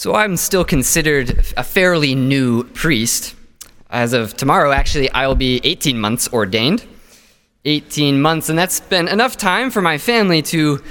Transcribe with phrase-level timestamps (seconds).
[0.00, 3.34] So I'm still considered a fairly new priest.
[3.90, 6.86] As of tomorrow, actually, I'll be 18 months ordained.
[7.66, 10.82] 18 months, and that's been enough time for my family to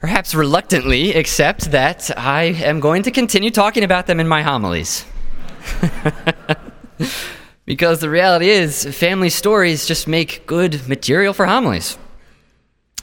[0.00, 5.04] perhaps reluctantly accept that I am going to continue talking about them in my homilies.
[7.66, 11.96] because the reality is, family stories just make good material for homilies.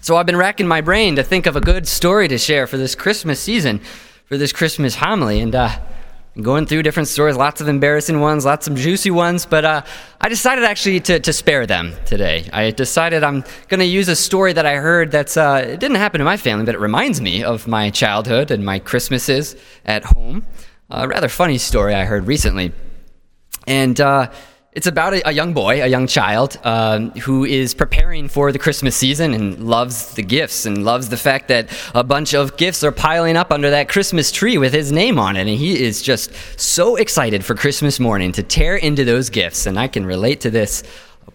[0.01, 2.75] So I've been racking my brain to think of a good story to share for
[2.75, 3.79] this Christmas season
[4.31, 5.77] for this Christmas homily, and uh,
[6.41, 9.81] going through different stories, lots of embarrassing ones, lots of juicy ones, but uh,
[10.21, 12.49] I decided actually to, to spare them today.
[12.53, 15.97] I decided I'm going to use a story that I heard that's, uh, it didn't
[15.97, 20.05] happen in my family, but it reminds me of my childhood and my Christmases at
[20.05, 20.45] home.
[20.89, 22.71] A rather funny story I heard recently.
[23.67, 24.31] And uh,
[24.73, 28.59] it's about a, a, young boy, a young child, um, who is preparing for the
[28.59, 32.81] Christmas season and loves the gifts and loves the fact that a bunch of gifts
[32.81, 35.41] are piling up under that Christmas tree with his name on it.
[35.41, 39.65] And he is just so excited for Christmas morning to tear into those gifts.
[39.65, 40.83] And I can relate to this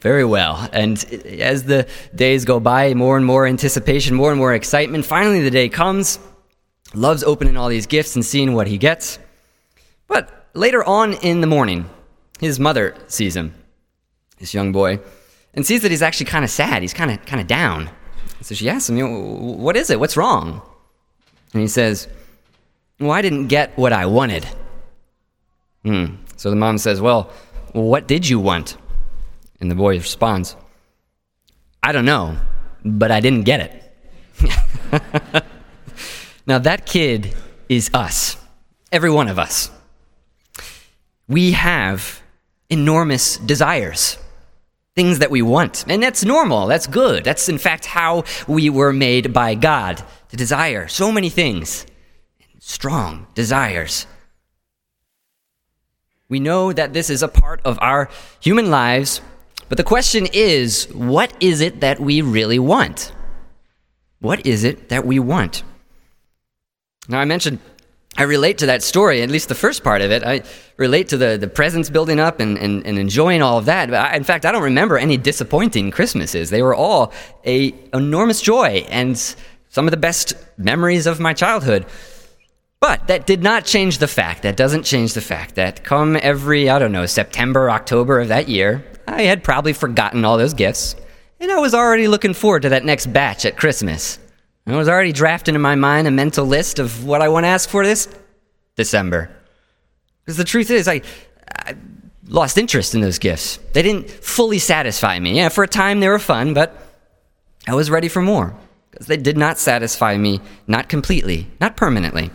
[0.01, 0.67] very well.
[0.73, 1.05] And
[1.39, 5.05] as the days go by, more and more anticipation, more and more excitement.
[5.05, 6.19] Finally, the day comes.
[6.95, 9.19] Loves opening all these gifts and seeing what he gets.
[10.07, 11.91] But later on in the morning,
[12.41, 13.55] his mother sees him,
[14.39, 15.01] this young boy,
[15.55, 16.83] and sees that he's actually kind of sad.
[16.83, 17.91] He's kind of kind of down.
[18.43, 19.99] So she asks him, you know, "What is it?
[19.99, 20.61] What's wrong?"
[21.53, 22.09] And he says,
[23.01, 24.47] "Well, I didn't get what I wanted."
[25.83, 26.17] Hmm.
[26.37, 27.31] So the mom says, "Well,
[27.73, 28.77] what did you want?"
[29.61, 30.57] And the boy responds,
[31.83, 32.37] "I don't know,
[32.85, 33.83] but I didn't get it."
[36.47, 37.35] now that kid
[37.69, 38.37] is us,
[38.93, 39.71] every one of us.
[41.29, 42.23] We have
[42.71, 44.19] enormous desires,
[44.95, 45.85] things that we want.
[45.89, 47.25] And that's normal, that's good.
[47.25, 51.87] That's, in fact, how we were made by God to desire so many things,
[52.59, 54.07] strong desires.
[56.29, 58.09] We know that this is a part of our
[58.41, 59.21] human lives,
[59.69, 63.13] but the question is what is it that we really want?
[64.19, 65.63] What is it that we want?
[67.09, 67.61] Now, I mentioned
[68.19, 70.25] I relate to that story, at least the first part of it.
[70.25, 70.43] I
[70.79, 73.91] relate to the, the presents building up and, and, and enjoying all of that.
[73.91, 76.49] But I, in fact, I don't remember any disappointing Christmases.
[76.49, 77.13] They were all
[77.45, 79.19] a enormous joy and
[79.69, 81.85] some of the best memories of my childhood.
[82.81, 86.71] But that did not change the fact, that doesn't change the fact that come every,
[86.71, 90.97] I don't know, September, October of that year, I had probably forgotten all those gifts.
[91.41, 94.19] And I was already looking forward to that next batch at Christmas.
[94.67, 97.49] I was already drafting in my mind a mental list of what I want to
[97.49, 98.09] ask for this
[98.75, 99.31] December.
[100.25, 101.03] Because the truth is, I,
[101.65, 101.77] I,
[102.27, 103.59] lost interest in those gifts.
[103.73, 105.37] They didn't fully satisfy me.
[105.37, 106.77] Yeah, for a time they were fun, but
[107.69, 108.57] I was ready for more.
[108.91, 112.31] Because they did not satisfy me, not completely, not permanently.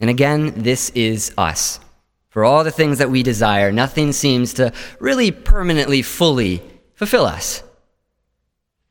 [0.00, 1.80] And again, this is us.
[2.28, 6.62] For all the things that we desire, nothing seems to really permanently, fully
[6.94, 7.62] fulfill us.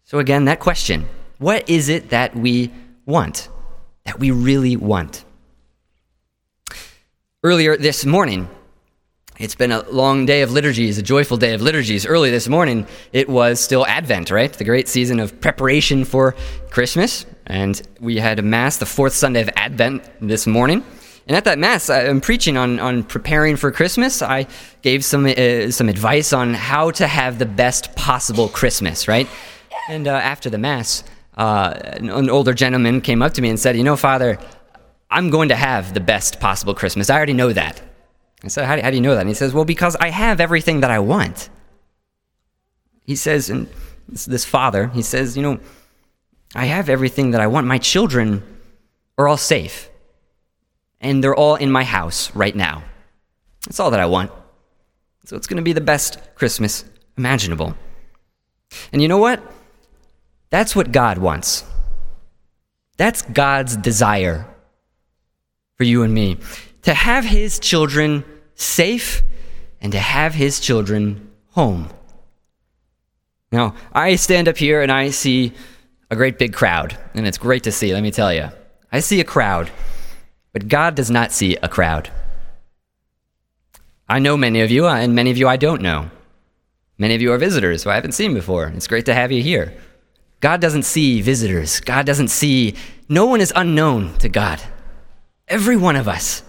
[0.03, 1.07] So, again, that question
[1.37, 2.71] what is it that we
[3.05, 3.49] want?
[4.05, 5.25] That we really want?
[7.43, 8.49] Earlier this morning,
[9.37, 12.05] it's been a long day of liturgies, a joyful day of liturgies.
[12.05, 14.51] Early this morning, it was still Advent, right?
[14.51, 16.35] The great season of preparation for
[16.69, 17.25] Christmas.
[17.45, 20.83] And we had a Mass, the fourth Sunday of Advent, this morning.
[21.27, 24.21] And at that Mass, I'm preaching on, on preparing for Christmas.
[24.21, 24.47] I
[24.81, 29.27] gave some, uh, some advice on how to have the best possible Christmas, right?
[29.89, 31.03] And uh, after the Mass,
[31.35, 34.39] uh, an older gentleman came up to me and said, You know, Father,
[35.09, 37.09] I'm going to have the best possible Christmas.
[37.09, 37.81] I already know that.
[38.43, 39.21] I said, How do, how do you know that?
[39.21, 41.49] And he says, Well, because I have everything that I want.
[43.03, 43.67] He says, and
[44.07, 45.59] this, this father, he says, You know,
[46.55, 47.67] I have everything that I want.
[47.67, 48.41] My children
[49.17, 49.89] are all safe,
[51.01, 52.83] and they're all in my house right now.
[53.65, 54.31] That's all that I want.
[55.25, 56.85] So it's going to be the best Christmas
[57.17, 57.75] imaginable.
[58.93, 59.41] And you know what?
[60.49, 61.63] That's what God wants.
[62.97, 64.47] That's God's desire
[65.75, 66.37] for you and me
[66.83, 68.23] to have His children
[68.55, 69.23] safe
[69.81, 71.89] and to have His children home.
[73.51, 75.53] Now, I stand up here and I see
[76.09, 78.49] a great big crowd, and it's great to see, let me tell you.
[78.91, 79.71] I see a crowd,
[80.53, 82.09] but God does not see a crowd.
[84.07, 86.11] I know many of you, uh, and many of you I don't know.
[86.97, 88.67] Many of you are visitors who I haven't seen before.
[88.67, 89.73] It's great to have you here.
[90.45, 91.79] God doesn't see visitors.
[91.79, 92.75] God doesn't see,
[93.09, 94.61] no one is unknown to God.
[95.47, 96.43] Every one of us,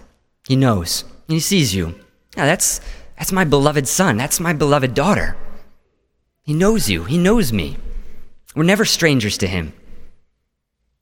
[0.47, 1.03] He knows.
[1.27, 1.95] He sees you.
[2.35, 2.79] Yeah, that's,
[3.17, 4.15] that's my beloved son.
[4.15, 5.35] That's my beloved daughter.
[6.43, 7.05] He knows you.
[7.05, 7.77] He knows me.
[8.55, 9.73] We're never strangers to Him.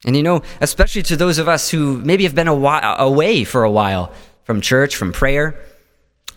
[0.05, 3.65] And you know, especially to those of us who maybe have been while, away for
[3.65, 4.13] a while
[4.45, 5.59] from church, from prayer,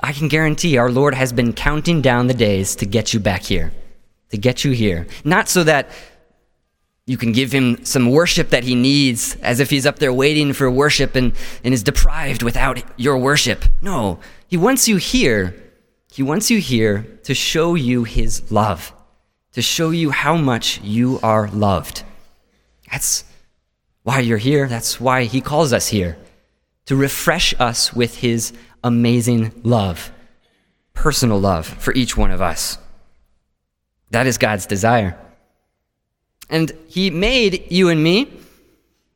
[0.00, 3.42] I can guarantee our Lord has been counting down the days to get you back
[3.42, 3.70] here,
[4.30, 5.06] to get you here.
[5.22, 5.88] Not so that
[7.08, 10.52] you can give him some worship that he needs, as if he's up there waiting
[10.52, 11.32] for worship and,
[11.64, 13.64] and is deprived without your worship.
[13.80, 15.54] No, he wants you here.
[16.12, 18.92] He wants you here to show you his love,
[19.52, 22.02] to show you how much you are loved.
[22.92, 23.24] That's
[24.02, 24.68] why you're here.
[24.68, 26.18] That's why he calls us here,
[26.84, 28.52] to refresh us with his
[28.84, 30.12] amazing love,
[30.92, 32.76] personal love for each one of us.
[34.10, 35.18] That is God's desire.
[36.50, 38.32] And He made you and me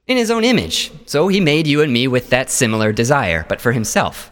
[0.06, 0.90] in His own image.
[1.06, 4.30] So He made you and me with that similar desire, but for Himself.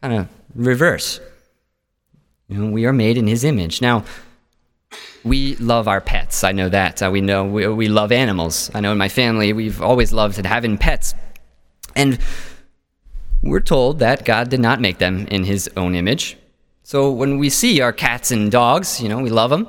[0.00, 1.20] Kind of reverse.
[2.48, 3.80] You know, we are made in His image.
[3.80, 4.04] Now,
[5.24, 6.44] we love our pets.
[6.44, 7.02] I know that.
[7.02, 8.70] Uh, we know we, we love animals.
[8.74, 11.14] I know in my family we've always loved having pets.
[11.94, 12.18] And
[13.42, 16.36] we're told that God did not make them in his own image.
[16.82, 19.68] So when we see our cats and dogs, you know, we love them,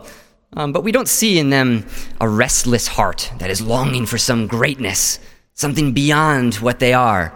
[0.56, 1.86] um, but we don't see in them
[2.22, 5.20] a restless heart that is longing for some greatness,
[5.54, 7.34] something beyond what they are.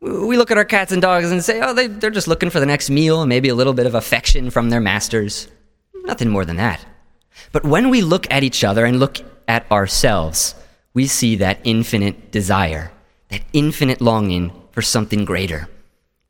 [0.00, 2.60] We look at our cats and dogs and say, oh, they, they're just looking for
[2.60, 5.48] the next meal, maybe a little bit of affection from their masters.
[6.04, 6.84] Nothing more than that.
[7.52, 10.54] But when we look at each other and look at ourselves,
[10.94, 12.92] we see that infinite desire,
[13.28, 15.68] that infinite longing for something greater.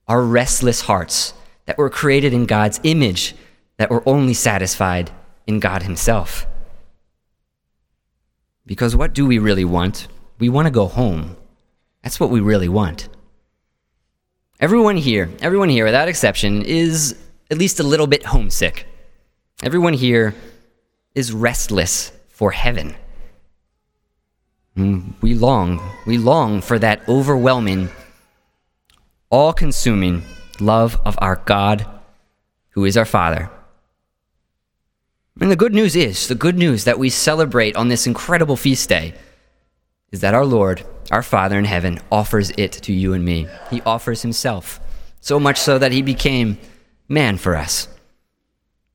[0.08, 1.34] Our restless hearts
[1.66, 3.36] that were created in God's image,
[3.76, 5.12] that were only satisfied
[5.50, 6.46] in God Himself.
[8.64, 10.06] Because what do we really want?
[10.38, 11.36] We want to go home.
[12.02, 13.08] That's what we really want.
[14.60, 17.16] Everyone here, everyone here without exception, is
[17.50, 18.86] at least a little bit homesick.
[19.62, 20.34] Everyone here
[21.14, 22.94] is restless for heaven.
[24.76, 27.88] Mm, we long, we long for that overwhelming
[29.30, 30.22] all consuming
[30.60, 31.86] love of our God,
[32.70, 33.50] who is our Father.
[35.40, 38.88] And the good news is the good news that we celebrate on this incredible feast
[38.88, 39.14] day
[40.12, 43.48] is that our Lord, our Father in heaven, offers it to you and me.
[43.70, 44.80] He offers Himself,
[45.20, 46.58] so much so that He became
[47.08, 47.88] man for us,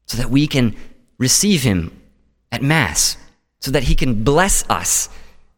[0.06, 0.76] so that we can
[1.18, 2.00] receive Him
[2.52, 3.18] at Mass,
[3.60, 5.10] so that He can bless us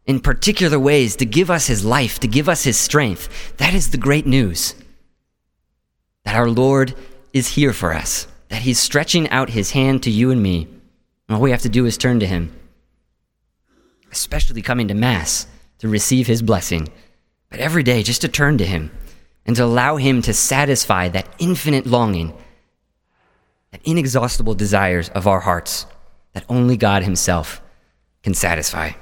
[0.08, 3.56] in particular ways to give us his life, to give us his strength.
[3.58, 4.74] That is the great news.
[6.24, 6.94] That our Lord
[7.34, 10.66] is here for us, that he's stretching out his hand to you and me.
[11.28, 12.54] All we have to do is turn to him,
[14.10, 15.46] especially coming to Mass
[15.78, 16.88] to receive his blessing.
[17.50, 18.90] But every day, just to turn to him
[19.44, 22.32] and to allow him to satisfy that infinite longing,
[23.72, 25.86] that inexhaustible desires of our hearts
[26.32, 27.60] that only God himself
[28.22, 28.92] can satisfy.